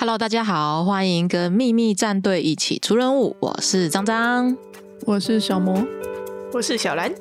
[0.00, 3.36] Hello，大家好，欢迎跟秘密战队一起出任务。
[3.38, 4.56] 我是张张，
[5.04, 5.86] 我是小魔，
[6.54, 7.12] 我是小兰。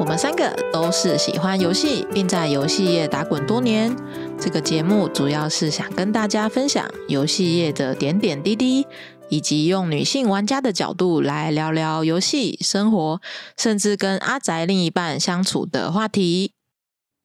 [0.00, 3.94] 我们三个都是喜欢游戏，并在游戏业打滚多年。
[4.36, 8.84] 这个节目主要是想跟大家分享游戏业的点点滴滴，
[9.28, 13.20] 以及用女性玩家的角度来聊聊游戏、生活，
[13.56, 16.54] 甚至跟阿宅另一半相处的话题。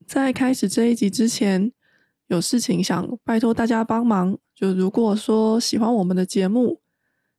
[0.05, 1.71] 在开始这一集之前，
[2.28, 4.38] 有事情想拜托大家帮忙。
[4.58, 6.82] 就如果说喜欢我们的节目，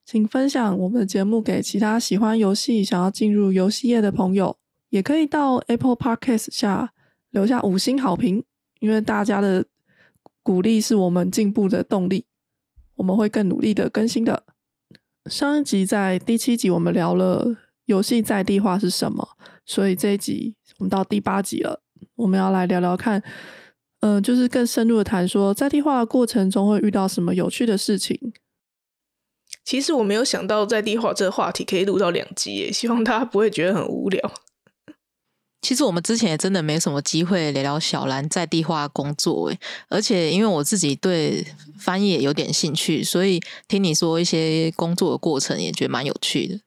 [0.05, 4.57] 请分享我们的节目给其他喜欢游戏、想要进入游戏业的朋友，
[4.91, 6.93] 也可以到 Apple Podcast 下
[7.31, 8.45] 留下五星好评，
[8.79, 9.65] 因为大家的
[10.45, 12.25] 鼓励是我们进步的动力，
[12.95, 14.45] 我们会更努力的更新的。
[15.27, 19.29] 上一集在第七集我们聊了游戏在地化是什么，
[19.67, 21.83] 所以这一集我们到第八集了，
[22.15, 23.21] 我们要来聊聊看。
[24.01, 28.33] 嗯，就是更深入的谈说，在地化的过程中会遇到什么有趣的事情。
[29.65, 34.33] 其实我没有想到在地化这个话题可以录到两集耶，希望大家不会觉得很无聊。
[35.61, 41.45] 其实我们之前也真的没什么机会聊聊小兰在地化工作诶，而且因为我自己对
[41.77, 46.61] 翻译也有点兴趣，所以听你说一些工作的过程也觉得蛮有趣的。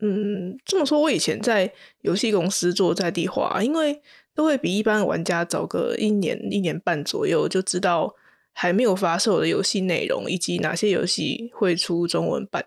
[0.00, 4.02] 嗯，这么说，我以前在游戏公司做在地化，因为。
[4.34, 8.14] 都会比一般玩家早个一年一年半左右，就知道
[8.52, 12.64] 还没有发售的游戏内容以及哪些游戏会出中文版，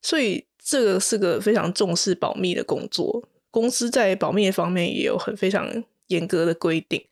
[0.00, 3.28] 所以这个是个非常重视保密的工作。
[3.50, 7.04] 公司在保密方面也有很非常严格的规定，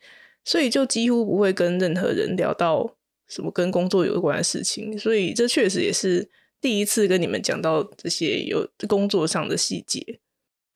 [0.44, 2.94] 所以就几乎不会跟任何人聊到
[3.28, 4.98] 什么跟工作有关的事情。
[4.98, 6.30] 所以这确实也是
[6.60, 10.18] 第一次跟你们讲到这些有工作上的细节。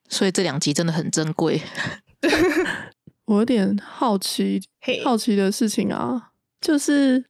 [0.08, 1.62] 所以这两集真的很珍贵。
[3.26, 4.60] 我有点好奇，
[5.02, 6.30] 好奇的事情啊，
[6.60, 7.24] 就是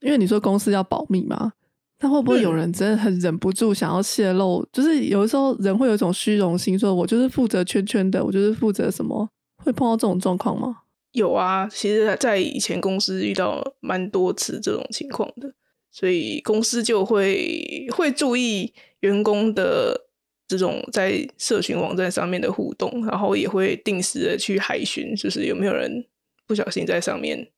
[0.00, 1.52] 因为你说公司要保密嘛，
[2.00, 4.66] 那会不会有人真的很忍不住想要泄露？
[4.72, 10.78] 就是有的时候人会有一种虚荣心，说我就是负责圈圈的，我就是负责什么，会碰到这种状况吗？
[11.12, 15.52] 有啊，其实，在以前公司遇到蛮多次这种情况的，
[15.90, 20.06] 所以公司就会会注意员工的。
[20.50, 26.04] 这种在社群网站上面的互动，然后也会定时的去海巡，就是有没有人
[26.44, 27.52] 不小心在上面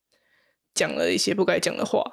[0.75, 2.05] 讲了一些不该讲的话，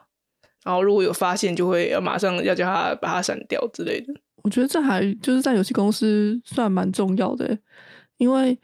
[0.64, 4.14] 然后如果有发现，就会要马上要叫他把他删掉之类的。
[4.42, 7.60] 我觉得这还就是在游戏公司算蛮重要的，
[8.16, 8.58] 因为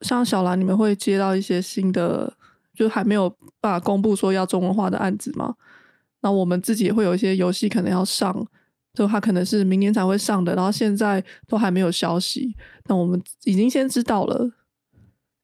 [0.00, 2.36] 像小兰，你们会接到一些新的，
[2.74, 3.30] 就还没有
[3.60, 5.54] 办法公布说要中文化的案子嘛？
[6.22, 8.48] 那我们自己也会有一些游戏可能要上。
[8.94, 12.54] 就他可能是明年才会上的，然后现在都还没有消息。
[12.86, 14.50] 那我们已经先知道了，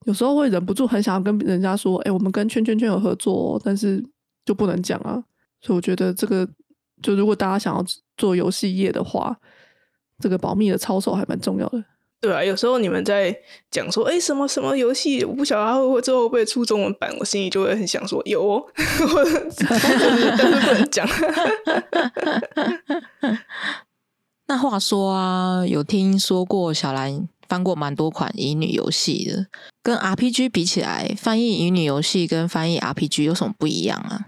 [0.04, 4.04] 有时候会忍不住很想要跟人家说：“哎，我们跟圈圈圈有合作，哦但是
[4.44, 5.22] 就不能讲啊。”
[5.60, 6.48] 所以我觉得这个，
[7.02, 7.84] 就如果大家想要
[8.16, 9.36] 做游戏业的话，
[10.18, 11.84] 这个保密的操守还蛮重要的。
[12.20, 13.36] 对啊，有时候你们在
[13.70, 18.64] 讲说，哎，什么什么游戏，我不晓得它会不会之后会不会出中文版，我心里就会很想说，有，哦，
[19.68, 19.86] 但是
[20.36, 21.08] 不能讲。
[24.48, 29.46] 那话说啊，有听说过小兰翻过蛮多款乙女游戏的，
[29.82, 34.26] 跟 RPG 比起来，翻译乙女游戏跟翻译 RPG 有什么不一样啊？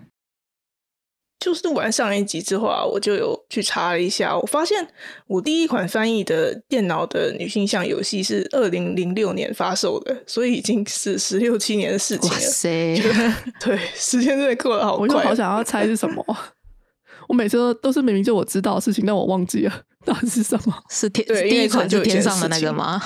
[1.41, 4.87] 就是录完上一集之后啊，我就有去查了一下，我发现
[5.27, 12.37] 我第一款翻译的电脑的女性向游戏是二零零六年发售的，所以已经是十六七年的事情了。
[12.37, 13.03] 哇塞！
[13.59, 15.03] 对，时间真的过得好快。
[15.03, 16.23] 我就好想要猜是什么，
[17.27, 20.83] 我每次都都是明明就我知道的事情，但我忘记了 到底是什么。
[20.91, 23.01] 是天第一款就天上的那个吗？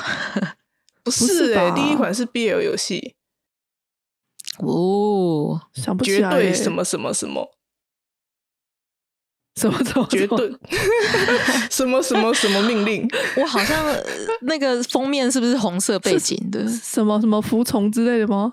[1.04, 3.14] 不是哎，第一款是 BL 游戏。
[4.58, 7.52] 哦，想不起来，绝对什么什么什么。
[9.56, 10.52] 什么什么绝对？
[11.70, 13.08] 什么什么什么命令？
[13.36, 13.84] 我好像
[14.42, 16.66] 那个封面是不是红色背景的？
[16.68, 18.52] 什么什么服从之类的吗？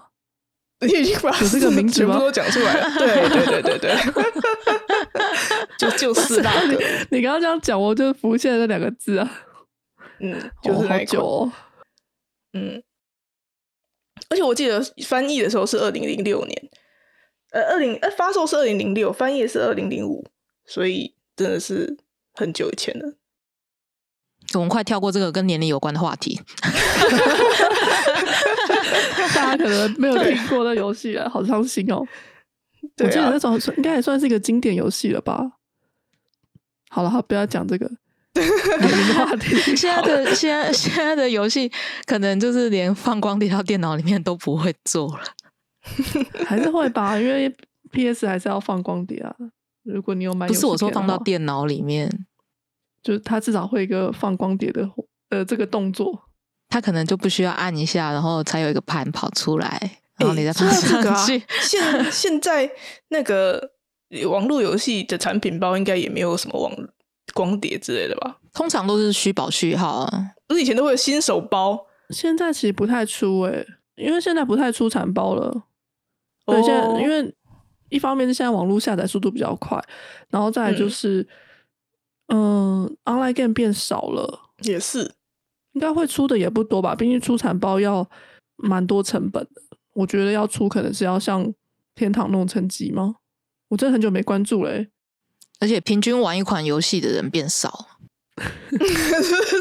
[0.81, 2.89] 你已经把这个名字全部都讲出来了。
[2.97, 3.95] 对对对对对，
[5.77, 6.83] 就就是那个。
[7.11, 9.31] 你刚刚这样讲，我就浮现了那两个字啊。
[10.19, 11.51] 嗯，就是好久。
[12.53, 12.81] 嗯，
[14.29, 16.69] 而且我记得翻译的时候是二零零六年，
[17.51, 20.25] 呃，二零呃发售是二零零六，翻译是二零零五。
[20.71, 21.97] 所以真的是
[22.33, 23.15] 很久以前了。
[24.53, 26.39] 我们快跳过这个跟年龄有关的话题。
[29.35, 32.01] 大家可能没有听过的游戏啊，好伤心哦。
[33.03, 35.51] 我记得那种应该也算是一个经典游戏了吧。
[36.89, 37.85] 好了，好，不要讲这个
[38.33, 38.47] 年
[39.07, 39.75] 龄话题。
[39.75, 41.69] 现在的现在现在的游戏，
[42.05, 45.23] 可能就是连放光碟到电脑里面都不会做了。
[46.45, 47.53] 还是会吧，因为
[47.91, 49.35] PS 还是要放光碟啊。
[49.83, 52.09] 如果你有买，不是我说放到，电脑里面，
[53.01, 54.89] 就是它至少会一个放光碟的
[55.29, 56.23] 呃这个动作。
[56.69, 61.45] 它可能就不需要按一下，然后才有一个盘跑出来，然后你再放说到这个啊上去。
[61.61, 61.81] 现
[62.11, 62.71] 现在
[63.09, 63.71] 那个
[64.29, 66.71] 网络游戏的产品包应该也没有什么网
[67.33, 68.37] 光碟之类的吧？
[68.53, 70.31] 通常都是虚宝序号啊。
[70.47, 75.63] 不是以前都会有新手包，现在其实不太出诶、因为现在不太出产包了。
[76.45, 77.33] 对，现在哦因为
[77.91, 79.79] 一方面是现在网络下载速度比较快，
[80.29, 81.27] 然后再来就嗯是，
[82.29, 85.11] 嗯、o n l i n e game 变少了，也是
[85.73, 86.95] 应该会出的也不多吧？
[86.95, 88.09] 毕竟出产包要
[88.55, 89.61] 蛮多成本的，
[89.93, 91.53] 我觉得要出可能是要像
[91.93, 93.15] 天堂那种层级吗？
[93.69, 94.87] 我真的很久没关注嘞、欸，
[95.59, 97.85] 而且平均玩一款游戏的人变少，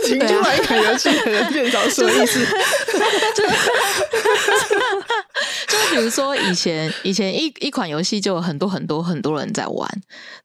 [0.06, 2.41] 平均玩一款游戏的人变少， 什么意思？
[5.90, 9.88] 就是比如说以前 以前一一款游戏就有很多很多很多人在玩，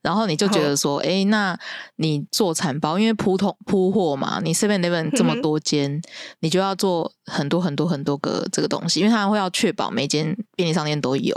[0.02, 1.58] 然后你就觉得说，哎、那
[1.96, 6.00] 你做产包，因为铺通铺货嘛，你 Seven Eleven 这么多间，
[6.40, 11.34] 你就要做很多很多很多个这个东西，因为它会要确保每间便利商店都有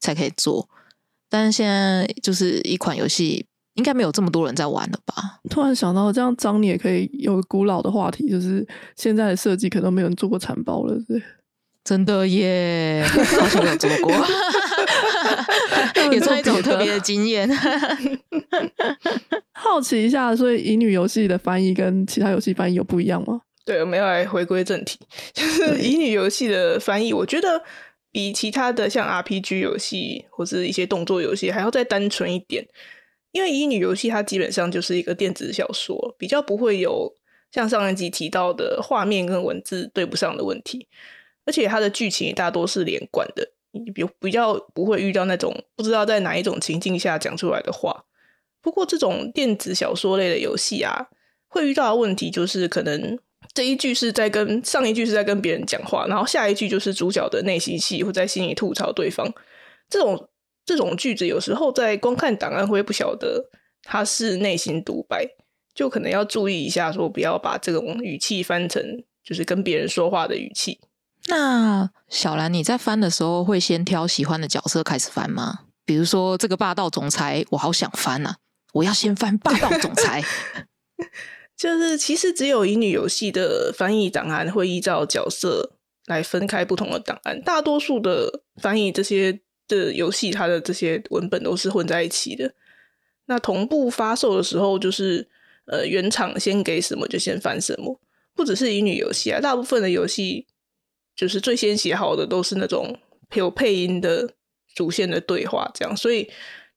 [0.00, 0.68] 才可以做。
[1.28, 5.40] 但是现在就是一款游戏，应该没有这么多人在玩了吧？
[5.48, 8.66] 突然想到，这样张你也可以有古老的话题，就是
[8.96, 11.22] 现在的设计可能没有人做过产包了，对。
[11.84, 14.12] 真的耶，好 像没有做过，
[16.12, 17.48] 也算一种特别的经验。
[19.52, 23.40] 好奇一下，所以乙女游戏的翻译跟其他游戏翻译有不一样吗？
[23.64, 24.98] 对，我们要来回归正题，
[25.32, 27.62] 就是乙女游戏的翻译，我觉得
[28.10, 32.66] 比其他的像 RPG 游戏或是一些动作游戏还要再单纯一点。
[33.32, 37.10] 因为乙女游戏它基本上就是一个电子小说，比较不会有
[37.50, 40.86] 像上一集提到的画面跟文字对不上的问题，
[41.44, 48.04] 而且它的剧情也大多是连贯的，你比比较不会遇到那种不知道在哪一种情境下讲出来的话。
[48.60, 51.08] 不过这种电子小说类的游戏啊，
[51.48, 53.18] 会遇到的问题就是可能
[53.52, 59.28] 这一句是在跟上一句是在跟别人讲话，然后下一句就是主角的内心戏会在心里吐槽对方。
[59.88, 60.28] 这种
[60.64, 63.50] 这种句子有时候在光看档案会不晓得
[63.82, 65.26] 它是内心独白，
[65.74, 70.78] 就可能要注意一下，说不要把这种语气翻成就是跟别人说话的语气。
[71.28, 75.60] 那小兰，你在翻的时候会先挑喜欢的角色开始翻吗？
[75.84, 78.36] 比如说这个霸道总裁，我好想翻啊，
[78.72, 80.22] 我要先翻霸道总裁。
[81.56, 85.76] 就是其实只有乙女游戏的翻译档案会依照角色
[86.06, 92.52] 来分开不同的档案，大多数的翻译这些的游戏，它的这些文本都是混在一起的。
[93.26, 95.28] 那同步发售的时候，就是
[95.66, 98.00] 呃原厂先给什么就先翻什么，
[98.34, 100.46] 不只是乙女游戏啊，大部分的游戏
[101.22, 102.92] 就是最先写好的都是那种
[103.34, 104.28] 有配音的
[104.74, 106.28] 主线的对话，这样，所以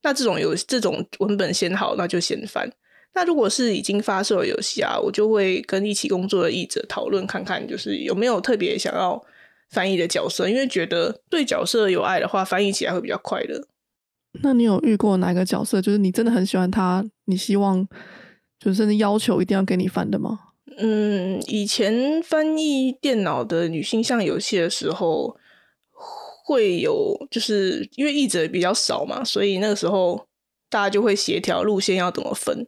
[0.03, 2.71] 那这种游这种文本先好，那就先翻。
[3.15, 9.19] 那如果是已经发售的游戏啊，我就会跟一起工作的译者讨论看看，就是有没有特别想要
[9.71, 13.67] 翻译的角色，因为觉得对角色有爱的话，翻译起来会比较快乐。
[14.43, 17.83] 那你有遇过哪个角色，就是你真的很喜欢他，你希望
[18.59, 20.39] 就是甚至要求一定要给你翻的吗？
[20.77, 25.37] 嗯，以前翻译电脑的女性向游戏的时候，
[26.45, 30.27] 会有就是因为译者比较少嘛，所以那个时候
[30.69, 32.67] 大家就会协调路线要怎么分。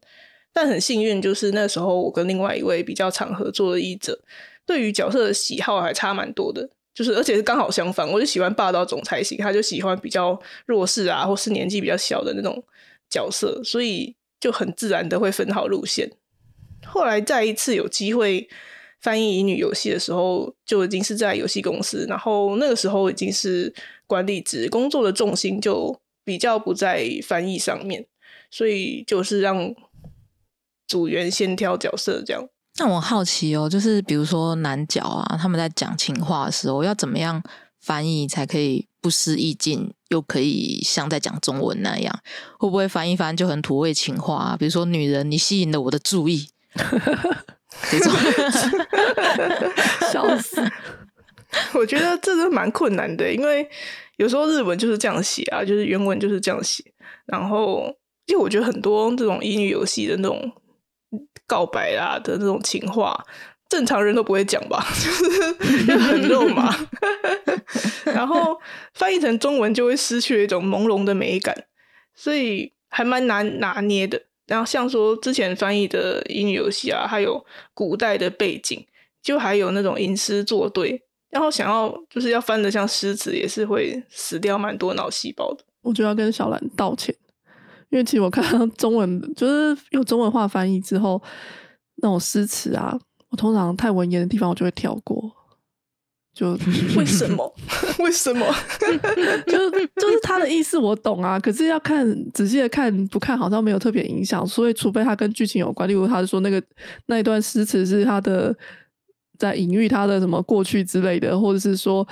[0.54, 4.19] 但很幸运，就是那时候我跟另外一位比较常合作的译者，
[4.66, 6.69] 对于角色的喜好还差蛮多的。
[6.95, 12.64] 就是而且是刚好相反，我就喜欢霸道总裁型，他就喜欢比较弱势啊，或是年纪比较小的那种
[13.07, 16.09] 角色，所以就很自然的会分好路线。
[16.86, 18.48] 后来再一次有机会
[19.02, 23.74] 翻译乙女游戏的时候，就已经是在游戏公司，然后那个时候已经是
[24.06, 28.06] 管理职，工作的重心就比较不在翻译上面，
[28.50, 29.74] 所以就是让
[30.88, 32.48] 组员先挑角色这样。
[32.80, 37.42] 那我好奇哦，就是比如说男角啊，他们在讲情话的时候，要怎么样
[37.80, 42.19] 翻译才可以不失意境，又可以像在讲中文那样？
[42.60, 44.57] 会不会翻一翻就很土味情话、啊？
[44.57, 46.50] 比如说“女人，你吸引了我的注意”
[47.90, 48.14] 这种。
[50.12, 50.62] 笑死！
[51.74, 53.68] 我觉得这是蛮困难的，因为
[54.18, 56.84] 有时候日文就是这样写啊，就是原文就是这样写。
[57.26, 57.94] 然后，
[58.26, 60.52] 因为我觉得很多这种英语游戏的那种
[61.46, 63.18] 告白啦的那种情话，
[63.69, 66.74] 正常人都不会讲吧，就是很肉麻。
[68.06, 68.60] 然后
[68.94, 71.66] 翻译成中文就会失去一种朦胧的美感，
[72.16, 74.24] 所以还蛮难拿捏的。
[74.47, 78.83] 然后像说之前翻译的英语游戏啊，还有古代的背景，
[79.21, 80.99] 就还有那种吟诗作对，
[81.30, 85.63] 然后想要就是要翻的像诗词，也是会死掉蛮多脑细胞的。
[85.81, 87.13] 我就要跟小兰道歉，
[87.89, 91.21] 因为其实我看到中文就是有中文化翻译之后，
[91.97, 92.97] 那种诗词啊，
[93.30, 95.36] 我通常太文言的地方我就会跳过。
[96.37, 96.51] 就
[96.95, 97.56] 为什么？
[97.97, 98.45] 为什么？
[99.47, 104.45] 就就是他的意思我懂啊，可是要看仔细的看不看，好像没有特别影响。
[104.45, 106.61] 所以除非他跟剧情有关，例如他说那个
[107.07, 108.56] 那一段诗词是他的
[109.39, 112.07] 在隐喻他的什么过去之类的，或者是说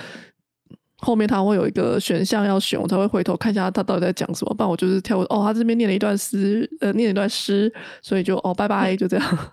[0.98, 4.52] 后面他会有一个选项要选，我才会回头看一下他到底在讲什么。
[4.54, 9.52] 不然我就是跳哦，他这边念了一段诗，呃，念了一段诗，所以就哦，拜拜，就这样。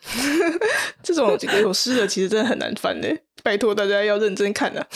[1.02, 3.08] 这种有诗的其实真的很难翻呢，
[3.42, 4.86] 拜托大家要认真看啊！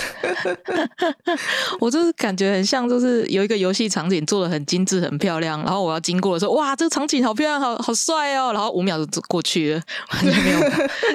[1.80, 8.52] 我就是感觉很像，就是有一个游戏场景做的很精致、很漂亮，然后我要经过的时候，哇，这个场景好漂亮，好好帅哦！
[8.52, 10.60] 然后五秒就过去了， 完全没有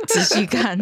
[0.07, 0.79] 仔细看。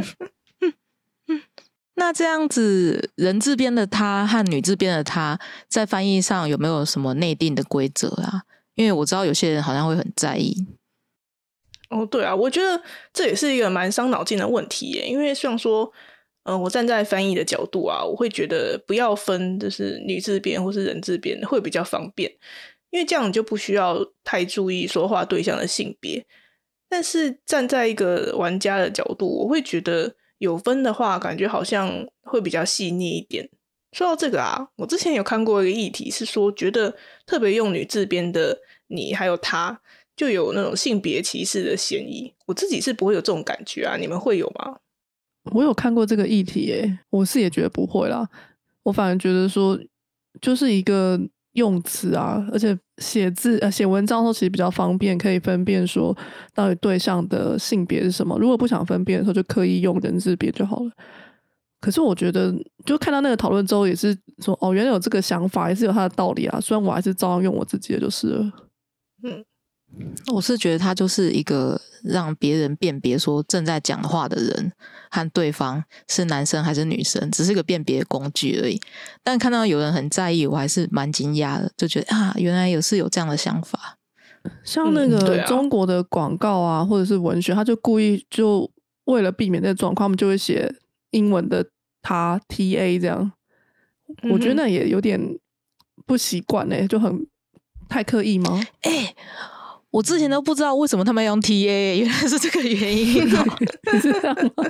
[1.95, 8.41] 那这样子，人字边的他和女字边的他在翻译上有没有什么内定的规则啊？
[8.75, 10.55] 因为我知道有些人好像会很在意。
[11.91, 12.81] 哦，对啊，我觉得
[13.11, 15.05] 这也是一个蛮伤脑筋的问题耶。
[15.05, 15.91] 因为像说，
[16.43, 22.31] 嗯，我站在翻译的角度啊，我会觉得不要分，就是女字边或是人字边会比较方便，
[22.91, 26.25] 因为这样你就不需要太注意说话对象的性别。
[26.89, 33.49] 但是站在一个玩家的角度，我会觉得有分的话，感觉好像会比较细腻一点。
[33.91, 36.95] 说到这个啊，我之前有看过一个议题，是说觉得
[37.25, 38.57] 特别用女字边的
[38.87, 39.81] 你还有他。
[40.21, 44.77] 就有那种性别歧视的嫌疑，我自己是不会有这种感觉啊，你们会有吗？
[45.51, 48.29] 我有看过这个议题，诶，我是也觉得不会啦，
[48.83, 49.75] 我反而觉得说，
[50.39, 51.19] 就是一个
[51.53, 56.15] 用词啊，而且写字呃写文章的时候其实比较方便，可以分辨说
[56.53, 58.37] 到底对象的性别是什么。
[58.37, 60.91] 如果不想分辨的时候，就刻意用人字别就好了。
[61.79, 62.53] 可是我觉得，
[62.85, 66.61] 就看到那个讨论之后，也是说，哦，原来有这个想法，也是有它的道理啊。
[66.61, 68.51] 虽然我还是照样用我自己的就是了，
[69.23, 69.43] 嗯。
[70.31, 74.71] 我是觉得他就是一个让别人辨别说正在讲话的人
[75.09, 78.79] 和对方是男生还是女生，只是个辨别工具而已。
[79.21, 83.97] 但看到有人很在意，我还是蛮惊讶的，就觉得啊，原来有是有这样的想法。
[84.63, 88.71] 像那个中国的广告啊，或者是文学，他就故意就
[89.05, 90.73] 为了避免这个状况，他们就会写
[91.09, 91.67] 英文的
[92.01, 93.33] 他 T A 这样。
[94.31, 95.19] 我觉得那也有点
[96.05, 97.27] 不习惯呢，就很
[97.89, 98.61] 太刻意吗？
[98.81, 99.13] 哎。
[99.91, 103.45] 我之前都不知道为什么他们要用 T A， 原来是这个原因哦，
[104.01, 104.65] 是这样吗？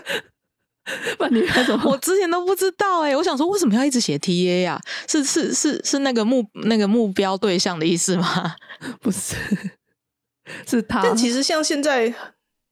[1.20, 1.92] 那你开什么？
[1.92, 4.82] 我之前都不知道哎，我想说为什么要一直写 T A 呀？
[5.08, 8.56] 是是是是那个目那个目标对象的意思吗？
[9.00, 9.36] 不是，
[10.68, 11.04] 是他。
[11.04, 12.12] 但其实像现在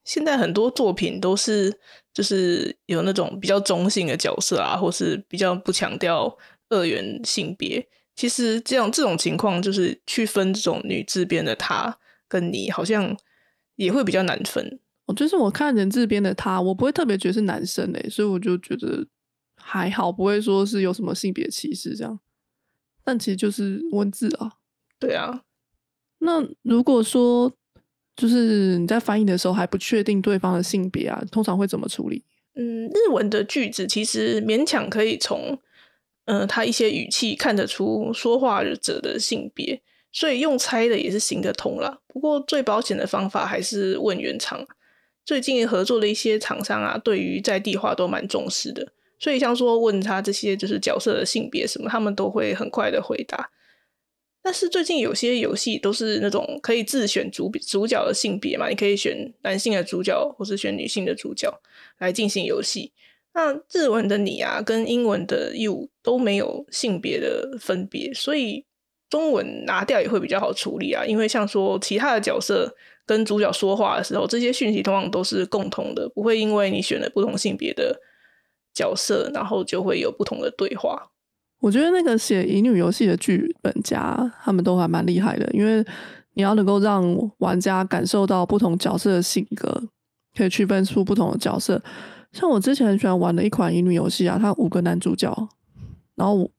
[0.03, 1.71] 现在很多作品都是
[2.11, 6.35] 就是有那种比较中性的角色啊，或是比较不强调
[6.69, 7.87] 二元性别。
[8.15, 11.95] 其实这样这种情况就是去分这种女字边的他。
[12.29, 13.17] 跟你好像
[13.75, 19.05] 也会比较难分，哦，就是我看人字边的他，我不会特别觉得是男生诶，所以我就觉得
[19.57, 22.19] 还好，不会说是有什么性别歧视这样。
[23.03, 24.53] 但其实就是文字啊，
[24.99, 25.41] 对啊。
[26.19, 27.51] 那如果说
[28.15, 32.23] 就是你在翻译的时候还不确定对方的性别啊，通常会怎么处理？
[32.55, 35.57] 嗯，日文的句子其实勉强可以从
[36.25, 39.81] 呃他一些语气看得出说话者的性别。
[40.11, 44.65] 所以用猜的也是行得通啦，不过最保险的方法还是问原厂。
[45.23, 53.51] 最近合作的一些厂商啊，对于在地化都蛮重视的，所以像说问他这些就是角色的性别什么，他们都会很快的回答。
[54.41, 61.61] 但是最近有些游戏都是那种可以自选主主角的性别嘛，你可以选男性的主角或是选女性的主角
[61.99, 62.91] 来进行游戏。
[63.35, 68.65] 那日文的你啊，跟英文的 you 都没有性别的分别，所以。
[69.09, 72.71] 中文拿掉也会比较好处理啊，因为像说其他的角色
[73.07, 77.99] 跟主角说话的时候，这些讯息通常都是共同的，不会因为你选了不同性别的
[78.71, 81.09] 角色，然后就会有不同的对话。
[81.59, 85.83] 我觉得那个写乙女游戏的剧本家，他们都还蛮厉害的，因为
[86.35, 87.03] 你要能够让
[87.39, 89.83] 玩家感受到不同角色的性格，
[90.37, 91.81] 可以区分出不同的角色。
[92.31, 95.35] 像我之前很喜欢玩的一款乙女游戏啊，它五个男主角，
[96.15, 96.51] 然后。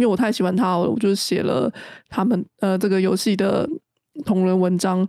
[0.00, 1.70] 因为我太喜欢他了，我就写了
[2.08, 3.68] 他们呃这个游戏的
[4.24, 5.00] 同人文章，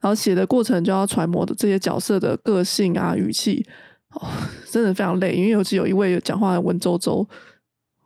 [0.00, 3.64] 然后写的过程就要揣摩的这些角色的个性啊语气，
[4.14, 4.26] 哦，
[4.68, 5.32] 真的非常累。
[5.32, 7.22] 因为尤其有一位讲话文绉绉，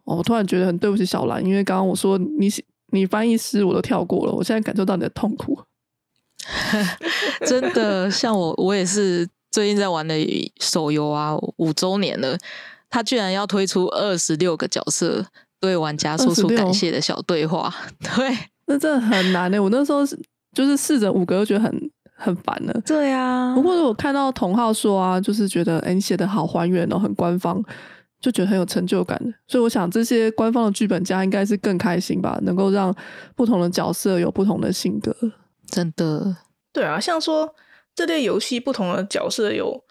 [0.05, 2.53] 哦，我突然觉得很对不起小兰，因为刚刚我说你
[2.93, 5.59] 你翻译师我都跳过了，我现在感受到你的痛苦。
[7.47, 10.15] 真的，像我我也是最近在玩的
[10.61, 12.37] 手游啊，五周年了，
[12.91, 15.25] 他居然要推出二十六个角色。
[15.67, 17.75] 对玩家说出感谢的小对话，
[18.17, 19.61] 对，那真的很难呢。
[19.61, 20.07] 我那时候
[20.55, 22.81] 就是试着五格，就觉得很很烦了。
[22.87, 27.63] 对啊，不过我看到同号说啊，就是觉得哎，你写的好还原哦，很官方，
[28.21, 29.21] 就觉得很有成就感。
[29.49, 32.95] 所以我想，这些官方的剧本家应该是更开心吧，能够让
[33.35, 35.15] 不同的角色有不同的性格。
[35.69, 36.37] 真的，
[36.73, 37.55] 对啊，像说
[37.95, 39.83] 这类游戏，不同的角色有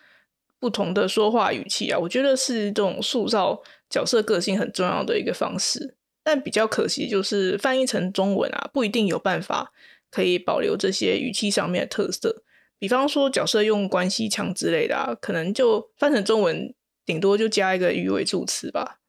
[0.59, 5.95] 不同的说话语气啊，我觉得是这种塑造角色个性很重要的一个方式。
[6.23, 9.71] 但比较可惜，就是翻译成中文啊，不一定有办法
[10.09, 12.43] 可以保留这些语气上面的特色。
[12.79, 16.73] 比方说，角色用关系腔之类的，啊，可能就翻成中文，
[17.05, 18.99] 顶多就加一个语尾助词吧。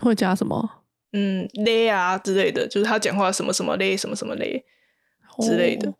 [0.00, 0.84] 会加什么？
[1.12, 4.64] 嗯，嘞啊之类的，就是他讲话什么什么嘞，什么什么嘞
[5.40, 5.92] 之类的。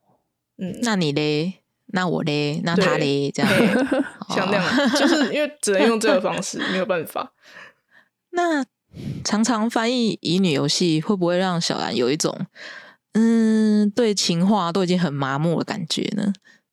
[0.56, 1.63] 嗯，那你嘞？
[1.86, 2.60] 那我嘞？
[2.64, 3.30] 那他嘞？
[3.30, 3.50] 这样，
[4.30, 7.32] 像那样，就是因为只能用这个方式，没有办法。
[8.30, 8.64] 那。
[9.24, 12.46] 常常翻译乙女游戏，会不会让小兰有一种
[13.14, 16.32] 嗯，对情话都已经很麻木的感觉呢？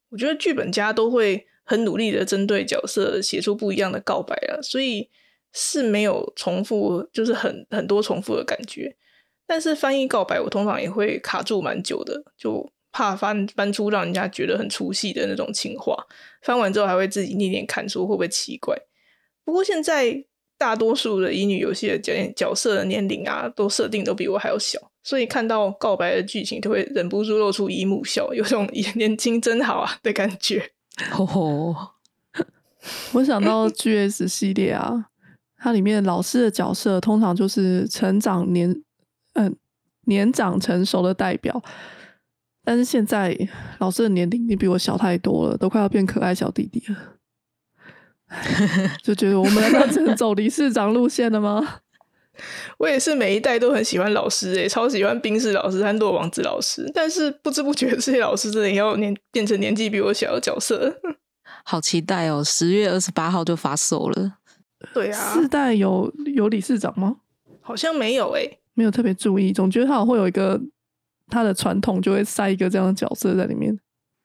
[0.10, 5.10] 我觉得剧本家都会很努力的针对角色写出不一样的告白了，所以
[5.52, 8.96] 是没有重复，就是很很多重复的感觉。
[9.48, 15.96] 但是翻译告白，我通常也会卡住蛮久的，就怕翻翻出让人家觉得很出戏的那种情话。
[16.42, 18.78] 翻完之后还会自己念念看，说会不会奇怪？
[19.44, 20.26] 不过现在。
[20.58, 30.64] 大多数的乙女游戏的角角色的年龄啊，都设定都比我还要小，所以看到告白的剧情，就会忍不住露出姨母笑，有种年轻真好啊的感觉。
[31.18, 31.76] 哦，
[33.14, 35.08] 我想到 G S 系列啊，
[35.58, 38.84] 它里面老师的角色通常就是成长年
[39.34, 39.58] 嗯
[40.06, 41.60] 年长成熟的代表，
[42.64, 43.36] 但是现在
[43.80, 46.98] 老师的年龄已经比我小太多了，都快要变可爱小弟弟了。
[49.04, 51.82] 就觉得我们难道只能走理事长路线了吗？
[52.80, 60.96] 我也是每一代都很喜欢老师诶，超喜欢冰室老师和洛王子老师，但是不知不觉这些老师真的要年变成年纪比我小的角色，
[61.66, 62.42] 好期待哦！
[62.44, 64.38] 十月二十八号就发售了。
[64.94, 67.18] 对啊，四代有有理事长吗？
[67.62, 70.60] 好像没有诶，没有特别注意，总觉得他会有一个
[71.32, 73.80] 他的传统，就会塞一个这样的角色在里面。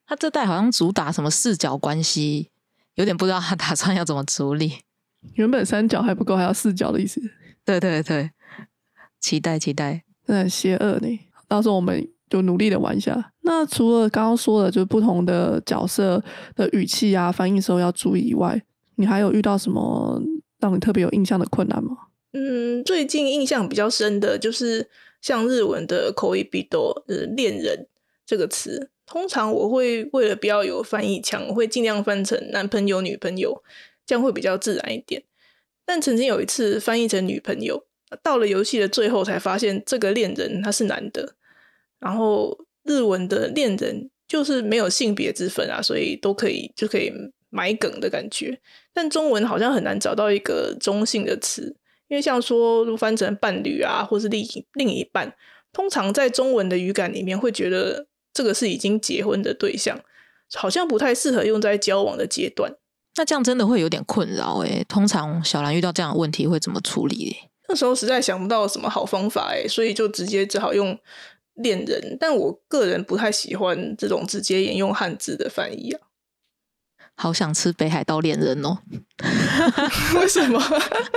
[0.07, 2.51] 他这代好像主打什么视角关系。
[2.97, 4.73] 有点不知道他打算要怎么处理。
[5.35, 7.21] 原本三角还不够，还要四角的意思。
[7.63, 8.31] 对对对，
[9.21, 11.09] 期待期待，真的很邪恶呢。
[11.47, 13.33] 到时候我们就努力的玩一下。
[13.43, 18.63] 那除了刚刚说的，就是不同的角色的语气啊，翻译时候要注意以外，
[18.95, 20.19] 你还有遇到什么
[20.59, 21.97] 让你特别有印象的困难吗？
[22.33, 24.89] 嗯，最近印象比较深的就是
[25.27, 27.89] 像日文的口译比多，呃，恋人
[28.25, 28.91] 这个词。
[29.05, 33.61] 通常我会为了不要有翻译腔，我会尽量翻成男朋友、女朋友，
[34.07, 35.25] 这样会比较自然一点。
[35.85, 37.85] 但曾经有一次翻译成女朋友，
[38.23, 41.35] 到了游戏的最后才发现这个恋人他是男的。
[41.99, 47.13] 然后日文的恋人就是没有性别之分啊，所以都可以就可以
[47.51, 48.61] 埋梗的感觉。
[48.95, 51.75] 但中文好像很难找到一个中性的词，
[52.09, 55.35] 因为像说翻成伴侣啊，或是另另一半，
[55.73, 58.07] 通常在中文的语感里面会觉得。
[58.37, 59.99] 这个是已经结婚的对象，
[60.57, 62.71] 好像不太适合用在交往的阶段。
[63.17, 64.85] 那这样真的会有点困扰诶。
[64.87, 67.35] 通常小兰遇到这样的问题会怎么处理？
[67.67, 70.99] 那时候实在想不到什么好方法诶，所以就直接只好用
[71.55, 72.19] 恋人。
[72.21, 76.06] 但我个人不太喜欢这种直接沿用汉字的翻译啊。
[77.17, 78.79] 好想吃北海道恋人哦！
[80.21, 80.61] 为什么？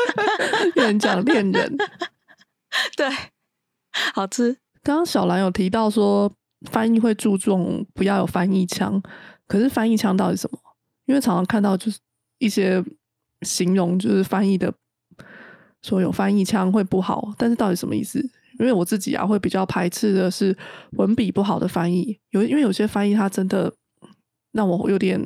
[0.76, 1.78] 有人讲恋人，
[2.98, 3.08] 对，
[4.14, 4.58] 好吃。
[4.82, 6.32] 刚刚小兰有提到说。
[6.70, 9.02] 翻译会注重不要有翻译腔，
[9.48, 10.60] 可是翻译腔到底什么？
[11.06, 11.98] 因为常常看到就是
[12.38, 12.84] 一些
[13.44, 14.74] 形容，就是翻译的
[15.82, 18.20] 说有翻译腔会不好，但是到底什么意思？
[18.60, 20.54] 因为我自己啊会比较排斥的是
[20.98, 23.74] 文笔不好的翻译，有因为有些翻译它真的
[24.52, 25.26] 让我有点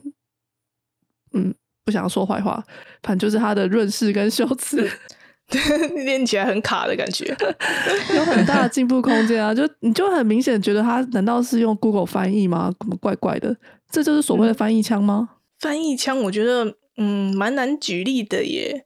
[1.34, 1.54] 嗯
[1.86, 2.64] 不想要说坏话，
[3.02, 4.90] 反正就是他的润饰跟修辞。
[6.06, 7.26] 练起来很卡的感觉，
[8.16, 9.54] 有很大的进步空间啊！
[9.54, 12.74] 就你就很明显觉得他难道是用 Google 翻译吗？
[12.80, 13.56] 怎么怪怪的？
[13.92, 15.30] 这就是所谓的翻译腔吗？
[15.60, 18.86] 翻译腔，我觉得嗯蛮难举例的耶。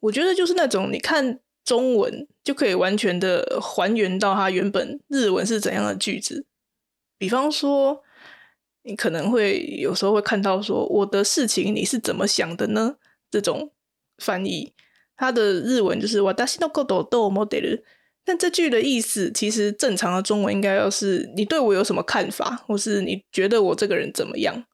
[0.00, 6.46] 我觉得就是那种你看中文就可以完全的还原到它原本日文是怎样的句子。
[7.16, 8.02] 比方说，
[8.86, 12.96] 你可能会有时候会看到说我的事情你是怎么想的呢？
[13.30, 13.72] 这种
[14.18, 14.72] 翻译。
[15.16, 17.80] 它的日文就是“我达西诺够多多 model”，
[18.22, 24.64] 但这句的意思其实正常的中文应该要是“你对我有什么看法”或是“你觉得我这个人怎么样”。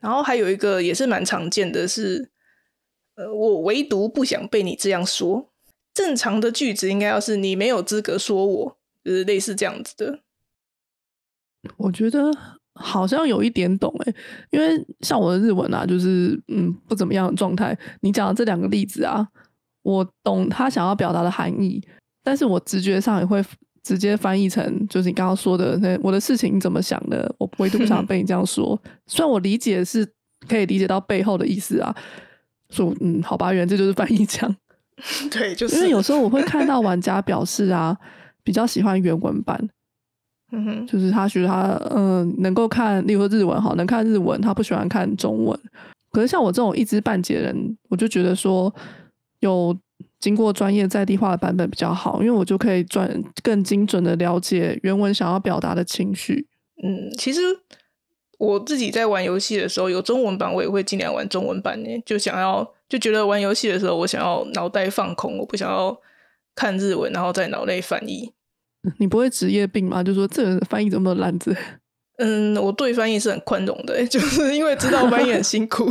[0.00, 2.30] 然后还有一个也是蛮常见的是
[3.16, 5.50] “呃，我唯独不想被你这样说”。
[5.92, 10.20] 正常的句子应该要是“你没有资格说我”，就是类似这样子的。
[11.76, 12.30] 我觉得
[12.80, 14.14] 好像有一点懂诶，
[14.50, 17.76] 因为像我的日文啊，就是嗯不怎么样的状态。
[18.00, 19.26] 你讲的这两个例子啊，
[19.82, 21.82] 我懂他想要表达的含义，
[22.22, 23.44] 但是我直觉上也会
[23.82, 28.80] 直接翻译成就是你刚刚说的那我的事情你怎么想的，我唯独不想 被你这样说。
[29.06, 30.06] 虽然我理解是
[30.46, 31.94] 可以理解到背后的意思啊，
[32.70, 34.54] 说嗯好吧，原来这就是翻译腔。
[35.30, 37.96] 对，就是因为有时候我会看到玩家表示啊，
[38.42, 39.68] 比较喜欢原文版。
[40.50, 45.58] 嗯哼，就是他觉得他嗯能够看，例如说日文好，能看日文，他不喜欢看中文。
[46.10, 48.74] 可是像我这种一知半解人，我就觉得说
[49.40, 49.76] 有
[50.18, 56.46] 经过专业在地化的版本比较好，因为我就可以转更精准的了解原文想要表达的情绪。
[56.82, 57.40] 嗯，其实
[58.38, 65.94] 我自己在玩游戏的时候，有中文版我也会尽量玩中文版呢，就想要就觉得玩游戏的时候，我想要脑袋放空，我不想要
[66.54, 68.32] 看日文，然后在脑内翻译。
[68.98, 70.02] 你不会职业病吗？
[70.02, 71.56] 就说这翻译这么多烂字？
[72.18, 75.88] 嗯，我对翻译是很宽容的， 就是因为知道翻译很辛苦。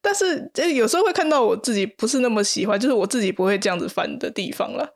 [0.00, 4.94] 但是，有时候会看到我自己不是那么喜欢，就是我自己不会这样子翻的地方了。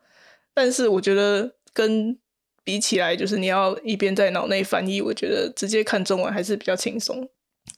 [0.54, 2.16] 但是，我觉得跟
[2.62, 7.28] 比起来，就是你要一边在脑内翻译，我觉得直接看中文还是比较轻松。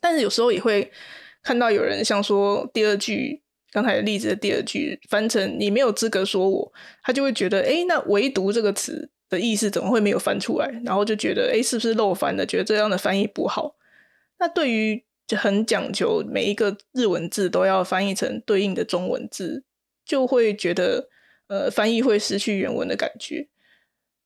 [0.01, 0.91] 但是有时候也会
[1.43, 3.43] 看到有人像说第二句。
[3.77, 6.73] 刚才的例子的第二句翻成“你没有资格说我”，
[7.05, 10.67] 他就会觉得，哎，那唯独这个词的意思怎么会没有翻出来？
[10.83, 12.47] 然后就觉得，哎，是不是漏翻了？
[12.47, 13.77] 觉得这样的翻译不好。
[14.39, 15.05] 那对于
[15.37, 19.63] 很讲究每一个日文字都要翻译成对应的中文字，
[20.07, 21.11] 就会觉得，
[21.49, 23.47] 呃，翻译会失去原文的感觉。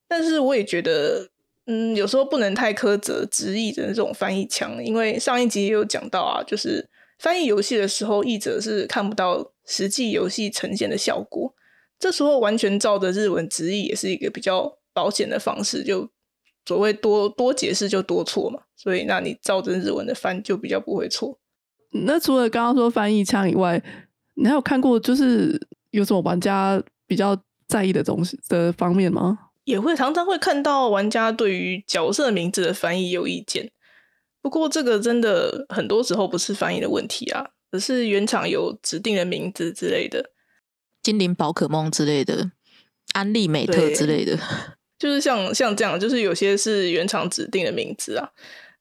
[0.07, 1.29] 但是我也觉得，
[1.67, 6.89] 嗯，有时候不能太苛责直译的这种翻译腔，因为上一集也有讲到啊，就是。
[7.21, 11.55] 翻译游戏的时候，译者是看不到实际游戏呈现的效果。
[11.99, 16.09] 这时候完全照着日文直译也是一个比较保险的方式，就
[16.65, 18.63] 所谓多多解释就多错嘛。
[18.75, 21.39] 所以，那你照着日文的翻就比较不会错。
[22.07, 23.83] 那除了刚刚说翻译腔以外，
[24.37, 27.37] 你还有看过就是有什么玩家比较
[27.69, 29.39] 在意的东西的方面吗？
[29.65, 33.71] 也会常常会看到玩家对于角色名字的翻译有意见。
[34.43, 40.31] 不过，这个真的很多时候不是翻译的问题啊，而是原厂有指定的名字之类的，
[41.03, 42.51] 精灵宝可梦之类的，
[43.13, 44.39] 安利美特之类的，
[44.99, 48.31] 就是像像这样，就是有些是原厂指定的名字啊。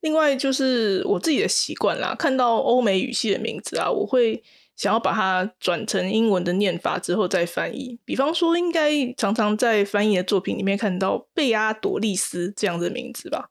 [0.02, 4.42] 另外，就是我自己的习惯啦，看到欧美语系的名字啊，我会
[4.78, 8.00] 想要把它转成英文的念法之后再翻译。
[8.06, 13.50] 比方说，应该常常在翻译的作品里面看到贝阿朵利斯这样的名字吧。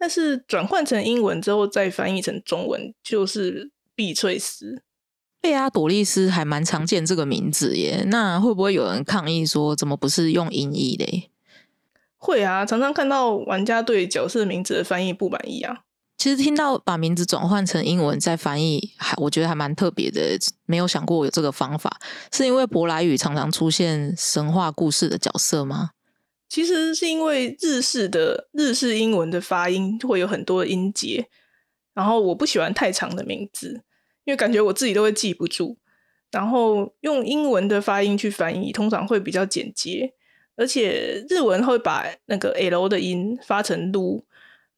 [0.00, 4.82] 但是转换成英文之后再翻译成中文就是碧翠丝。
[5.42, 11.30] 贝阿朵丽丝还蛮常见这个名字耶，那会不会有人抗议说怎么不是用音译嘞？
[12.16, 15.80] 会啊，常常看到玩家对角色名字的翻译不满意啊。
[16.16, 21.98] 其实听到把名字转换成英文再翻译，还我觉得还蛮特别的，没有想过有这个方法，
[22.32, 25.90] 是因为舶来语常常出现神话故事的角色吗？
[26.50, 31.28] 其实是因为日式的日式英文的发音会有很多音节，
[31.94, 33.84] 然后我不喜欢太长的名字，
[34.24, 35.78] 因为感觉我自己都会记不住。
[36.32, 40.12] 然后用英文的发音去翻译，通常会比较简洁，
[40.56, 44.24] 而且日文会把那个 L 的音发成 l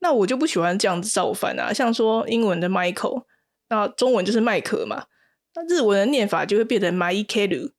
[0.00, 1.72] 那我就不喜欢这样子造反啊。
[1.72, 3.24] 像说英文的 Michael，
[3.70, 5.06] 那中文就是麦克嘛，
[5.54, 7.70] 那日文的念法就会变成 m i k e l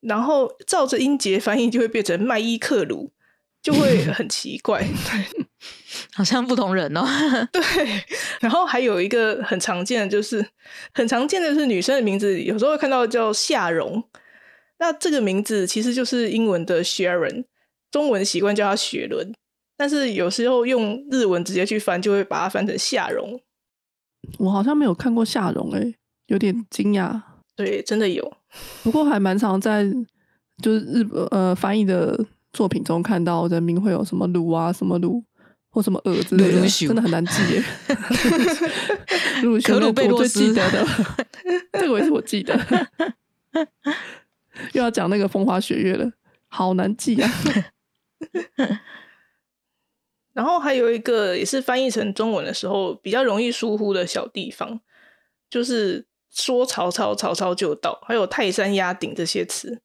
[0.00, 3.10] 然后照着音节翻译就会变成麦伊克鲁。
[3.62, 4.84] 就会很奇怪，
[6.12, 7.06] 好像不同人哦。
[7.52, 7.62] 对，
[8.40, 10.44] 然后还有一个很常见的，就是
[10.92, 14.02] 很常见的是女生的名字，有时候会看到叫夏蓉。
[14.78, 17.44] 那这个名字其实就是英文的 Sharon，
[17.92, 19.32] 中文习惯叫她雪伦，
[19.76, 23.40] 但是有时候用日文直接去翻，就会把它翻成夏蓉。
[24.38, 25.94] 我好像没有看过夏蓉，哎，
[26.26, 27.20] 有点惊讶。
[27.54, 28.36] 对，真的有，
[28.82, 29.84] 不过还蛮常在
[30.60, 32.18] 就是日本呃翻译的。
[32.52, 35.24] 作品中看到人名会有什么鲁啊，什么鲁
[35.70, 37.64] 或什么尔之类的，真的很难记耶。
[39.42, 40.86] 鲁可鲁贝洛斯得的，
[41.72, 42.58] 这个也是我记得。
[44.72, 46.12] 又要讲那个风花雪月了，
[46.48, 47.30] 好难记啊。
[50.34, 54.80] 然后还有一个也是翻译成中文的时候比较容易疏忽的小地方，
[55.50, 59.80] 就是说曹操，曹操就到，还有泰山压顶这些词。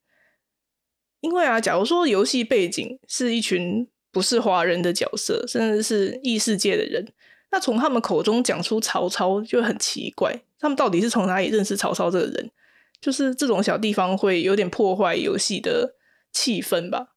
[1.27, 7.05] 因为啊，假如说游戏背景是一群不是华人的角色，甚至是异世界的人，
[7.51, 10.33] 那从他们口中讲出曹操就很奇怪。
[10.57, 12.49] 他们到底是从哪里认识曹操这个人？
[13.01, 15.95] 就是这种小地方会有点破坏游戏的
[16.31, 17.09] 气氛吧。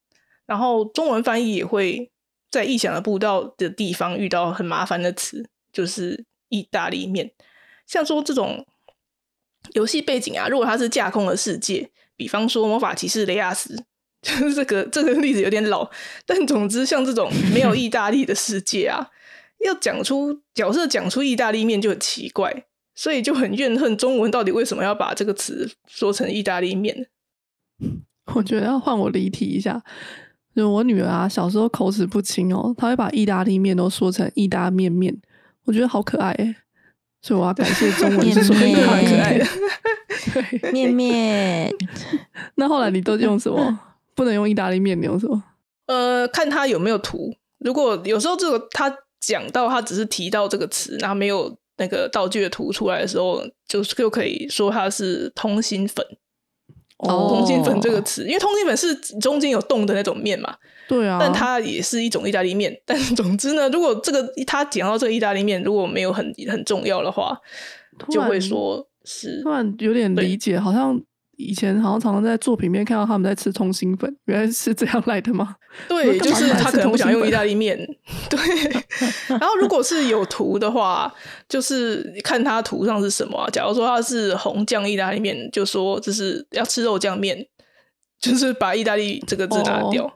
[0.45, 2.11] 然后中文翻译也会
[2.51, 7.31] 在意想的步道的地方遇到很麻烦的词，就是意大利面。
[7.87, 8.65] 像说这种
[9.73, 13.85] 游戏背景啊，如果它是架空的世界，比方说魔法骑士雷亚斯，
[14.23, 15.89] 就是这个这个例子有点老，
[16.27, 19.09] 但总之像这种没有意大利的世界啊，
[19.65, 27.07] 要讲出角色讲出意大利面就很奇怪，所以就很怨恨中文到底为什么要把这个词说成意大利面。
[28.35, 29.81] 我觉得要换我离题一下，
[30.55, 35.19] 就我女儿啊，小时候口齿不清哦，她会把意大利面都说成意大面面，
[35.65, 36.55] 我觉得好可爱哎，
[37.23, 39.45] 所以我要感谢中文是说面面蛮可爱的。
[40.61, 41.73] 对，面面，
[42.53, 43.79] 那后来你都用什么？
[44.15, 45.43] 不能用意大利面，你用什么？
[45.87, 47.33] 呃，看他有没有图。
[47.59, 56.05] 如果有时候这个他讲到他只是提到这个词，然后没有那个道具的图出来的时候，就是就可以说它是通心粉。
[56.97, 60.55] 哦通心粉这个词，因为通心粉是中间有洞的那种面嘛，
[60.87, 62.79] 对啊，但它也是一种意大利面。
[62.85, 67.35] 但总之呢，如果这个他讲到这个意大利面如果没有很很重要的话，
[68.11, 71.01] 就会说是突然有点理解，好像
[71.37, 75.55] 以前好像常常在作品里面看到他们在吃通心粉，原来是这样来的吗？
[75.89, 77.77] 对，就是他可能不想用意大利面。
[78.29, 78.39] 对，
[79.27, 81.11] 然后如果是有图的话，
[81.49, 83.49] 就是看他图上是什么啊。
[83.49, 87.47] 假如说他是红酱意大利面，就说这是要吃肉酱面，
[88.19, 90.05] 就是把意大利这个字拿掉。
[90.05, 90.13] 哦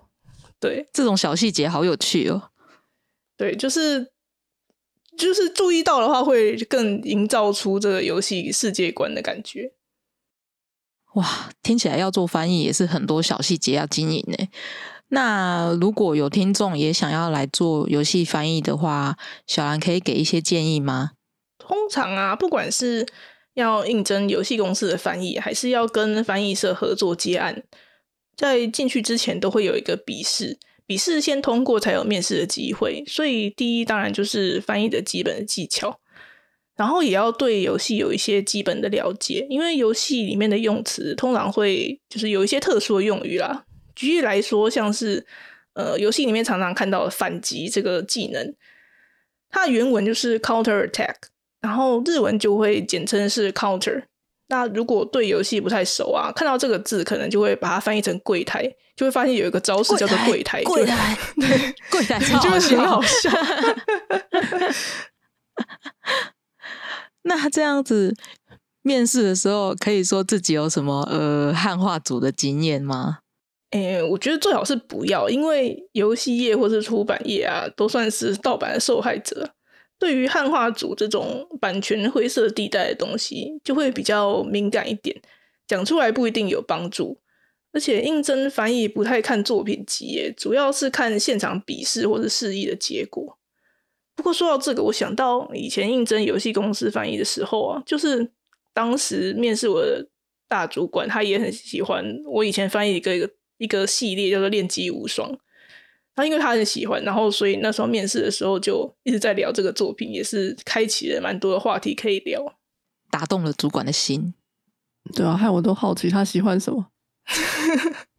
[0.58, 2.41] 对这种小细节好有趣哦。
[3.38, 4.08] 对，就是
[5.17, 9.73] 就是注意到的话，会更营造出这个游戏世界观的感觉。
[11.15, 14.47] 哇，听起来要做翻译也是很多小细节要经营呢。
[15.10, 21.12] 那如果有听众也想要来做游戏翻译的话，小兰可以给一些建议吗？
[21.58, 23.06] 通常啊，不管是
[23.54, 27.63] 要应征游戏公司的翻译，还是要跟翻译社合作接案，
[28.36, 33.04] 在进去之前都会有一个笔试，笔试先通过才有面试的机会。
[33.08, 35.99] 所以第一当然就是翻译的基本的技巧，
[36.75, 43.63] 然后也要对游戏有一些基本的了解，因为游戏里面的用词通常会就是有一些特殊的用语啦。
[43.95, 45.25] 举例来说，像是
[45.73, 48.53] 呃游戏里面常常看到的反击这个技能，
[49.49, 51.15] 它的原文就是 counter attack。
[51.61, 54.03] 然后日文就会简称是 counter。
[54.49, 58.63] 那如果对游戏不太熟啊，看到这个字，可能就会把它翻译成柜台，
[58.95, 63.31] 就会发现有一个招式叫做柜台， 柜台，对，柜台 就超好会很好笑。
[67.29, 67.35] 笑。
[67.35, 68.15] 那这样子
[68.81, 73.19] 面试的时候，可以说自己有什么呃汉化组的经验吗？
[73.71, 79.49] 诶、我觉得最好是不要，因为游戏业或是出版业啊，都算是盗版的受害者。
[79.97, 85.19] 对于汉化组这种版权灰色地带的东西，就会比较敏感一点，
[85.67, 87.17] 讲出来不一定有帮助。
[87.73, 93.38] 而且应征翻译不太看作品集，主要是看现场笔试或是试译的结果。
[94.15, 98.32] 不过说到这个，我想到以前应征游戏公司翻译的时候啊，就是
[98.73, 100.08] 当时面试我的
[100.47, 105.32] 大主管，他也很喜欢我以前翻译一个一个一个系列叫做《练级无双》。
[106.15, 112.58] 他因为他很喜欢，然后所以那时候面试的时候就一直在聊这个作品，也是开启了蛮多的话题可以聊。
[113.12, 114.34] 打动了主管的心。
[115.13, 116.88] 对啊，害我都好奇他喜欢什么。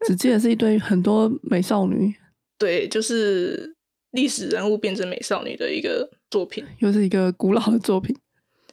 [0.06, 2.14] 只记得是一堆很多美少女，
[2.58, 3.75] 对，就是
[4.16, 6.66] 历史人物变成美少女的一个作品。
[6.80, 8.16] 又是一个古老的作品。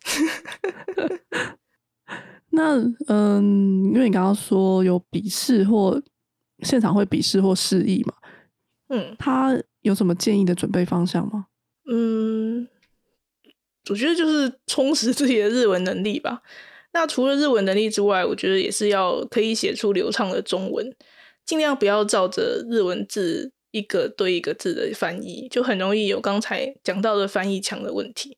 [2.49, 2.77] 那
[3.07, 6.01] 嗯，因为你刚刚说有笔试或
[6.59, 8.13] 现场会笔试或示意嘛，
[8.89, 11.47] 嗯他有什么建议的准备方向吗？
[11.89, 12.67] 嗯，
[13.89, 16.41] 我觉得就是充实自己的日文能力吧。
[16.93, 20.95] 那除了日文能力之外，我觉得也是要可以写出流畅的中文，
[21.43, 28.37] 尽量不要照着日文字一个对一个字的翻译，就很容易有刚才讲到的翻译墙的问题。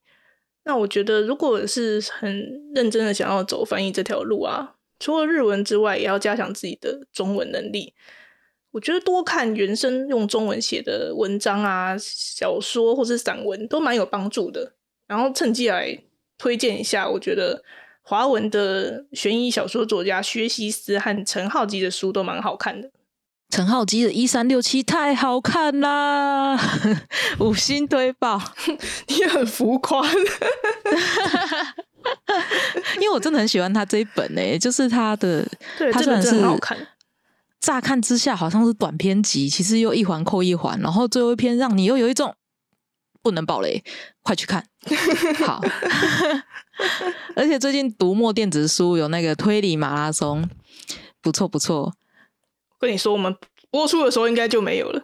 [0.63, 7.93] 那我觉得，如果是很认真的想要走翻译这条路啊，除了日文之外，也要加强自己的中文能力。
[8.71, 14.73] 我觉得多看原生用中文写的文章啊、小说或是散文都蛮有帮助的。
[15.05, 16.01] 然后趁机来
[16.37, 17.61] 推荐一下，我觉得
[18.01, 22.89] 华文的悬疑小说作家薛西斯和陈浩基的书都蛮好看的。
[23.55, 26.59] 陈浩基的一三六七太好看啦，
[27.39, 28.37] 五星推爆！
[29.07, 30.05] 你很浮夸，
[32.99, 35.47] 因为我真的很喜欢他这一本诶、就是他的，
[35.93, 36.77] 他虽然是很好看。
[37.61, 42.35] 乍看之下好像是短篇集，其实又一环扣一环，然后最后一篇让你又有一种
[43.23, 43.81] 不能爆雷，
[44.21, 44.65] 快去看。
[45.45, 45.61] 好，
[47.37, 50.49] 而且最近读墨电子书有那个推理马拉松，
[51.21, 51.93] 不错不错。
[52.85, 53.35] 跟你说，我们
[53.69, 55.01] 播出的时候应该就没有了。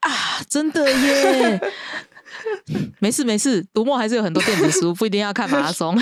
[0.00, 0.10] 啊，
[0.48, 1.60] 真的耶！
[3.00, 5.98] 没事没事，读墨还是有很多电子书，不一定要看马拉松。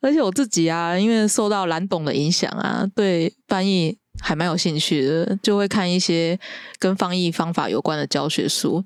[0.00, 6.38] 而且我自己啊，因为受到蓝董的影响啊，对翻译还蛮有兴趣的，就会看一些
[6.78, 8.84] 跟翻译方法有关的教学书，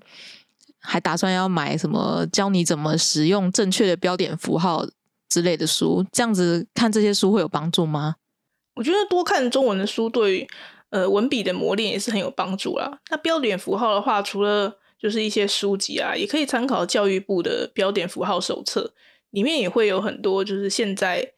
[0.80, 4.87] 还打算要买什么教你怎么使用正确的标点符号
[5.28, 6.04] 之类的书。
[6.12, 8.16] 这样子看这些书会有帮助吗？
[8.76, 10.46] 我觉得多看中文的书对
[10.90, 13.00] 呃文笔的磨练也是很有帮助啦。
[13.10, 18.94] 那标点符号的话，除了就是一些书籍啊，也可以参考教育部的标点符号手册。
[19.30, 21.34] 里面也会有很多，就是现在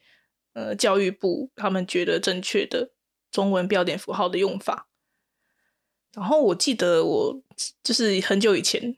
[0.53, 2.91] 呃教育部他们觉得正确的
[3.33, 4.89] 中文标点符号的用法。
[6.15, 7.43] 然后我记得我
[7.83, 8.95] 就是很久以前，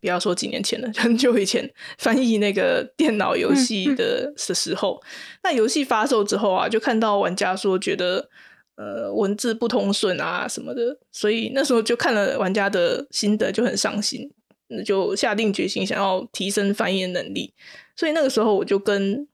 [0.00, 5.02] 不要说几年前了，很久以前翻译那个电脑游戏的的时候，
[5.42, 8.28] 那游戏发售之后啊，就看到玩家说觉得
[8.76, 14.30] 呃文字不通顺啊什么的，所以那时候就看了玩家的心得，就很伤心。
[14.68, 17.54] 那就下定决心想要提升翻译能力，
[17.94, 19.28] 所以那个时候我就跟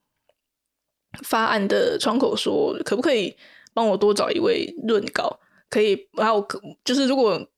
[1.22, 3.34] 发案的窗口说，可不可以
[3.72, 5.40] 帮我多找一位润稿？
[5.70, 6.46] 可以，然后
[6.84, 7.50] 就是如果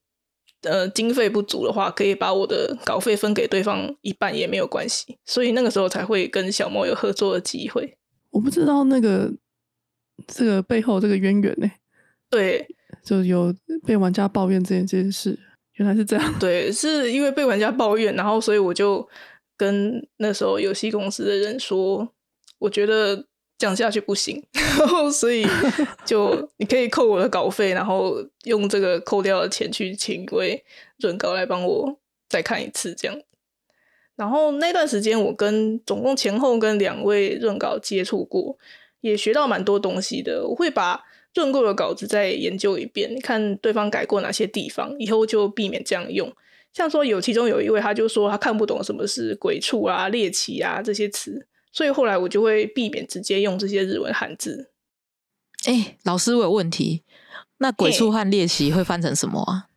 [0.65, 5.17] 呃经费不足的话，可以把我的稿费分给对方一半也没有关系。
[5.25, 7.97] 所以那个时候才会跟小莫有合作的机会。
[8.31, 9.31] 我不知道那个
[10.27, 11.71] 这个背后这个渊源呢？
[12.29, 12.67] 对，
[13.03, 13.53] 就有
[13.85, 15.39] 被玩家抱怨这件这件事。
[15.75, 19.05] 原来是这样， 对，是因为被玩家抱怨，然后所以我就
[19.57, 22.07] 跟那时候游戏公司的人说，
[22.59, 23.25] 我觉得
[23.57, 25.45] 讲下去不行，然 后所以
[26.05, 30.63] 就你可以扣我的稿费，然后用这个扣掉的钱去请一位
[30.99, 33.17] 润稿来帮我再看一次，这样。
[34.15, 38.57] 然后那段时间我跟总共前后跟两位润稿接触过，
[39.01, 40.47] 也学到蛮多东西的。
[40.47, 41.03] 我会把。
[41.35, 46.33] 润过的稿子再研究一遍，看对方改过哪些地方，以后就避免这样用。
[46.71, 54.71] 像说有其中有一位，他就说他看不懂什么是鬼畜啊、猎奇啊这些词，所以后来我就会避免直接用这些日文汉字。
[55.65, 57.03] 哎，老师，我有问题，
[57.57, 59.67] 那鬼畜和猎奇会翻成什么啊？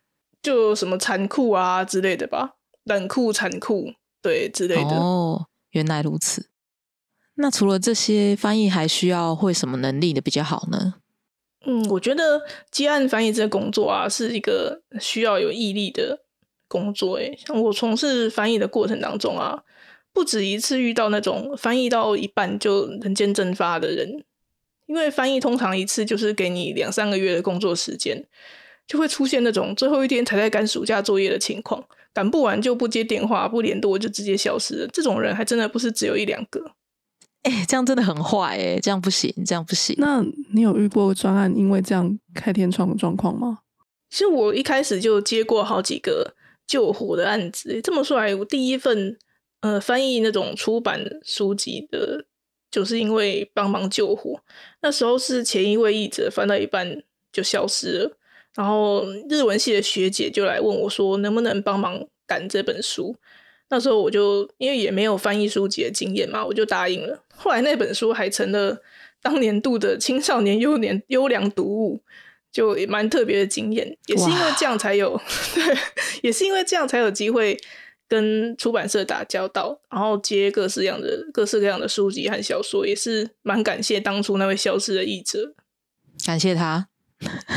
[0.40, 4.90] 就什么残酷啊之类的吧，冷酷、残酷，对之类的。
[4.90, 6.50] 哦，原来如此。
[7.34, 10.94] 那除了这些，翻译还需要会什么能力的比较好呢？
[11.66, 16.20] 嗯，我觉得接案翻译这个工作啊，是一个需要有毅力的
[16.68, 17.16] 工作。
[17.16, 19.64] 诶，像我从事翻译的过程当中啊，
[20.18, 24.24] 不止一次遇到那种翻译到一半就人间蒸发的人。
[24.86, 28.20] 因为翻译通常一次就是给你两三个月的工作时间，
[28.84, 34.88] 就会出现那种最后一天才在赶暑假作业的情况，赶不完就不接电话、不联络就直接消失了。
[34.92, 36.72] 这种人还真的不是只有一两个。
[37.42, 39.94] 哎，这样真的很坏哎，这样不行，这样不行。
[39.98, 40.20] 那
[40.52, 43.60] 你有遇过专案因为这样开天窗的状况吗？
[44.10, 46.34] 其实我一开始就接过好几个
[46.66, 47.80] 救火的案子。
[47.82, 49.16] 这么说来，我第一份
[49.60, 52.24] 呃翻译那种出版书籍的，
[52.70, 54.40] 就是因为帮忙救火。
[54.82, 58.16] 那时候是前一位译者翻到一半就消失了，
[58.54, 63.16] 然后日文系的学姐就来问我说，能不能帮忙赶这本书。
[63.70, 67.22] 那时候我就因为也没有翻译书籍的经验嘛，我就答应了。
[67.34, 68.80] 后来那本书还成了
[69.20, 72.00] 当年度的青少年优年优良读物，
[72.50, 73.98] 就也蛮特别的经验。
[74.06, 75.20] 也是因为这样才有，
[75.54, 75.76] 对，
[76.22, 77.58] 也是因为这样才有机会
[78.08, 85.54] 跟出版社打交道，然后接各式各样的各式各样的书籍和小说，也是蛮感谢当初那位消失的译者，
[86.24, 86.88] 感谢他。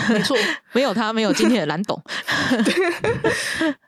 [0.09, 0.35] 没错，
[0.73, 2.01] 没有他，没有今天的蓝董。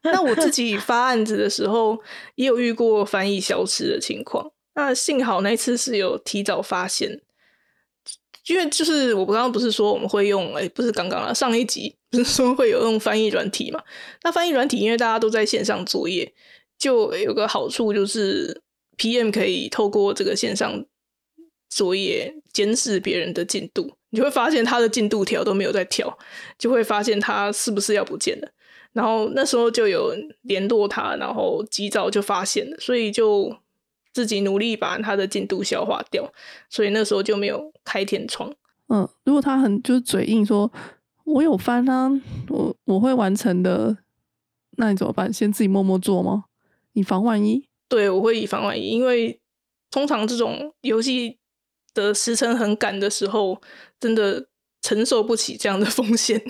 [0.03, 1.99] 那我自己发案子的时候，
[2.35, 4.51] 也有遇过翻译消失的情况。
[4.75, 7.19] 那幸好那次是有提早发现，
[8.45, 13.81] 因为就是我刚刚不是说我们会用，哎，不是刚刚了，上一集不是说会有用翻译软体嘛？
[14.23, 16.33] 那翻译软体因为大家都在线上作业，
[16.77, 18.61] 就有个好处就是
[18.97, 20.85] PM 可以透过这个线上
[21.69, 23.97] 作业监视别人的进度。
[24.11, 26.15] 你会发现他的进度条都没有在跳，
[26.59, 28.47] 就会发现他是不是要不见了。
[28.91, 33.57] 然后那时候就有联络他，然后及早就发现了，所以就
[34.13, 36.31] 自己努力把他的进度消化掉。
[36.69, 38.53] 所以那时候就没有开天窗。
[38.89, 40.71] 嗯，如果他很就是嘴硬说
[41.23, 42.09] “我有翻啊，
[42.49, 43.97] 我我会完成的”，
[44.77, 45.31] 那你怎么办？
[45.31, 46.45] 先自己默默做吗？
[46.93, 47.67] 以防万一？
[47.87, 49.39] 对，我会以防万一，因为
[49.91, 51.39] 通常这种游戏。
[51.95, 53.61] 的时程很赶的时候，
[53.99, 54.47] 真的
[54.81, 56.43] 承受不起这样的风险。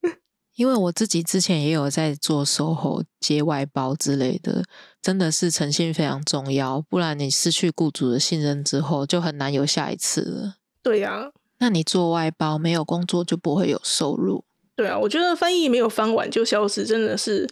[0.56, 4.62] 因为我自己之前也有在做售后接外包之类的，
[5.00, 10.56] 真的是诚信非常重要，不然你失去雇主的信任之后，就很难有下一次了。
[10.82, 11.30] 对呀，
[11.60, 14.42] 那你做外包没有工作就不会有收入。
[14.74, 17.46] 对啊，我觉得翻译没有翻完就消失，真的是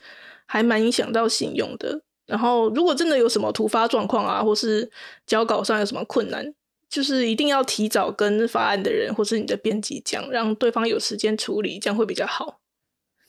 [0.47, 2.01] 还蛮影响到信用的。
[2.27, 4.91] 然后，如果真的有什么突发状况啊，或是
[5.27, 6.55] 交稿上有什么困难，
[6.89, 12.61] 就是一定要提早跟发案的人或是你的编辑讲，让对方有时间处理，这样会比较好。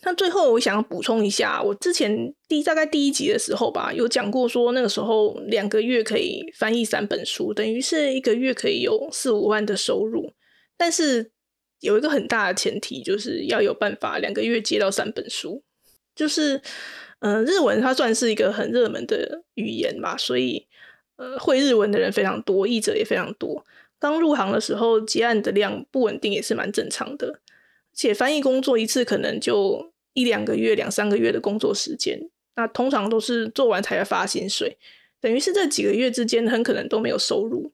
[0.04, 10.32] 那最后，我想要补充一下，我之前第大概第一集的时候吧，有讲过说，那个时候两个月可以翻译三本书，等于是一个月可以有四五万的收入。
[10.80, 11.32] 但是
[11.82, 15.62] 有一个很大的前提，就是要有办法两个月接到三本书。
[16.16, 16.62] 就是，
[17.20, 20.66] 嗯，日文它算是一个很热门的语言吧，所以，
[21.18, 23.66] 呃，会日文的人非常多，译者也非常多。
[24.00, 27.42] 刚入行的时候，结案的量不稳定也是蛮正常的。
[27.94, 34.78] 且翻译工作一次可能就一两个月、两三个月的工作时间，那通常都是做完才要发薪水，
[35.20, 37.72] 等于是这几个月之间很可能都没有收入。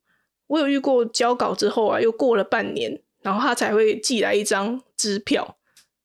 [0.47, 5.57] 我有遇过交稿之后啊，又过了半年，然后他才会寄来一张支票。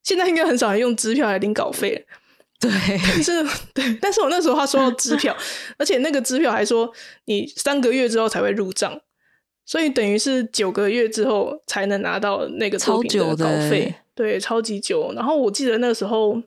[0.02, 2.06] 现在应该很少人用支票来领稿费，
[2.58, 3.42] 对，但是
[3.74, 5.36] 对，但是我那时候他收到支票，
[5.78, 6.90] 而且那个支票还说
[7.26, 9.00] 你三个月之后才会入账。
[9.66, 15.12] 所以等于是九个月之后才能拿到那个作品的稿费，对，超级久。
[15.14, 16.42] 然后我记得那时候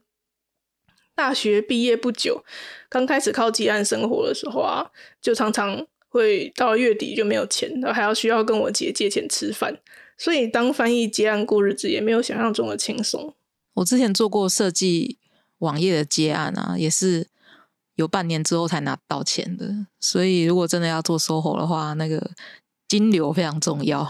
[1.16, 2.44] 大学毕业不久，
[2.90, 4.92] 刚开始靠接案生活的时候啊，
[5.22, 9.78] 就常常会到月底就没有钱，然后还要需要跟我姐借钱吃饭。
[10.18, 13.34] 所以当翻译接案过日子也没有想象中的轻松。
[13.74, 15.18] 我之前做过设计
[15.58, 17.28] 网页的接案啊，也是
[17.96, 19.88] 有半年之后才拿到钱的。
[20.00, 22.32] 所以如果真的要做 SOHO 的话，那个。
[22.86, 24.08] 金流非常重要。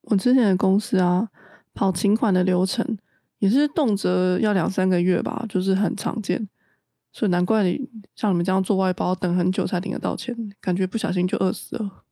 [0.00, 1.28] 我之前的公司啊，
[1.72, 2.98] 跑请款的流程
[3.38, 6.48] 也是动辄要两三个月吧，就是很常见。
[7.18, 7.80] 所以难怪你
[8.14, 12.04] 像你们这样做外包，等很久才领得到钱，感觉不小心就饿死了。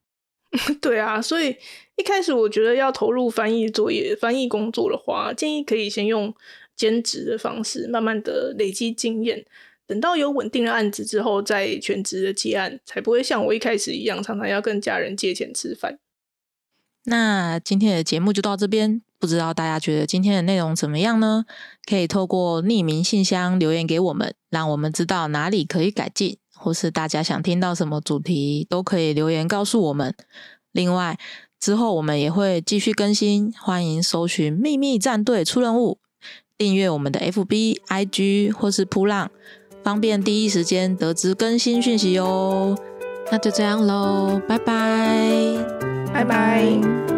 [0.83, 1.57] 对啊，所以
[1.95, 6.35] 一开始我觉得要投入翻译作业、翻译工作的话，建议可以先用
[6.75, 9.47] 兼职的方式，慢慢的累积经验。
[9.87, 16.01] 等到有稳定的案子之后，再全职的接案，才不会像我一开始一样，常常要跟家人借钱吃饭。
[17.05, 21.45] 那今天的节目就到这边，不知道大家觉得今天的内容怎么样呢？
[21.89, 30.15] 可以透过匿名信箱留言给我们，让我们知道哪里可以改进，或是大家想听到什么主题，都可以留言告诉我们。
[30.73, 31.19] 另外，
[31.59, 35.99] 之后我们也会继续更新，欢迎搜寻“秘密战队出任务”，
[36.59, 39.31] 订阅我们的 FB、IG 或是扑浪。
[39.83, 42.77] 方便第一时间得知更新讯息哟，
[43.31, 45.55] 那就这样喽，拜拜，
[46.13, 47.16] 拜拜。